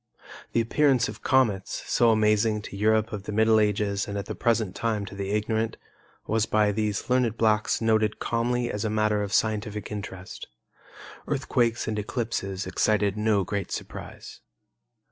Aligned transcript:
The 0.53 0.61
appearance 0.61 1.07
of 1.09 1.21
comets, 1.21 1.83
so 1.85 2.09
amazing 2.09 2.63
to 2.63 2.75
Europe 2.75 3.13
of 3.13 3.25
the 3.25 3.31
Middle 3.31 3.59
Ages 3.59 4.07
and 4.07 4.17
at 4.17 4.25
the 4.25 4.33
present 4.33 4.75
time 4.75 5.05
to 5.05 5.13
the 5.13 5.29
ignorant, 5.29 5.77
was 6.25 6.47
by 6.47 6.71
these 6.71 7.07
learned 7.07 7.37
blacks 7.37 7.81
noted 7.81 8.17
calmly 8.17 8.71
as 8.71 8.83
a 8.83 8.89
matter 8.89 9.21
of 9.21 9.31
scientific 9.31 9.91
interest. 9.91 10.47
Earthquakes 11.27 11.87
and 11.87 11.99
eclipses 11.99 12.65
excited 12.65 13.15
no 13.15 13.43
great 13.43 13.71
surprise. 13.71 14.41